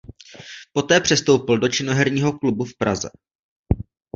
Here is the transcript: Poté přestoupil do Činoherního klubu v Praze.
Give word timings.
Poté 0.73 0.99
přestoupil 1.01 1.57
do 1.57 1.67
Činoherního 1.67 2.39
klubu 2.39 2.65
v 2.65 2.77
Praze. 2.77 3.09